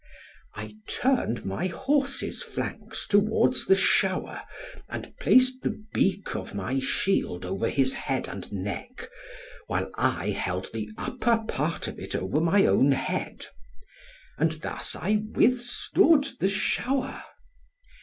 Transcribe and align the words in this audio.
I 0.55 0.77
turned 0.87 1.45
my 1.45 1.67
horse's 1.67 2.41
flanks 2.41 3.05
towards 3.05 3.67
the 3.67 3.75
shower, 3.75 4.41
and 4.89 5.15
placed 5.19 5.61
the 5.61 5.79
beak 5.93 6.35
of 6.35 6.55
my 6.55 6.79
shield 6.79 7.45
over 7.45 7.69
his 7.69 7.93
head 7.93 8.27
and 8.27 8.51
neck, 8.51 9.07
while 9.67 9.91
I 9.93 10.31
held 10.31 10.73
the 10.73 10.89
upper 10.97 11.43
part 11.47 11.87
of 11.87 11.99
it 11.99 12.15
over 12.15 12.41
my 12.41 12.65
own 12.65 12.93
head. 12.93 13.45
And 14.39 14.53
thus 14.53 14.95
I 14.95 15.21
withstood 15.35 16.29
the 16.39 16.49
shower. 16.49 17.23